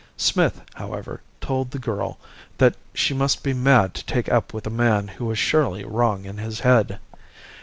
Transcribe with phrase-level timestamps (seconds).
[0.17, 2.17] Smith, however, told the girl
[2.57, 6.25] that she must be mad to take up with a man who was surely wrong
[6.25, 6.97] in his head.